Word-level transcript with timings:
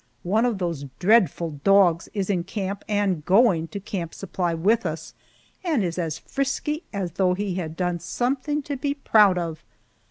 One 0.23 0.45
of 0.47 0.57
those 0.57 0.85
dreadful 0.97 1.59
dogs 1.63 2.09
is 2.15 2.31
in 2.31 2.43
camp 2.45 2.83
and 2.89 3.23
going 3.23 3.67
to 3.67 3.79
Camp 3.79 4.15
Supply 4.15 4.51
with 4.55 4.83
us, 4.83 5.13
and 5.63 5.83
is 5.83 5.99
as 5.99 6.17
frisky 6.17 6.81
as 6.91 7.11
though 7.11 7.35
he 7.35 7.53
had 7.53 7.75
done 7.77 7.99
something 7.99 8.63
to 8.63 8.75
be 8.75 8.95
proud 8.95 9.37
of. 9.37 9.63